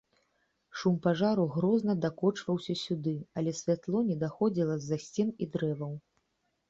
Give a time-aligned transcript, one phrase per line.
[0.83, 5.93] Шум пажару грозна дакочваўся сюды, але святло не даходзіла з-за сцен і дрэваў.